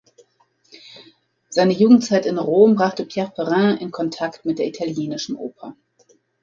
Seine 1.49 1.73
Jugendzeit 1.73 2.25
in 2.25 2.39
Rom 2.39 2.73
brachte 2.73 3.05
Pierre 3.05 3.29
Perrin 3.29 3.77
in 3.77 3.91
Kontakt 3.91 4.45
mit 4.45 4.57
der 4.57 4.65
italienischen 4.65 5.35
Oper. 5.35 5.75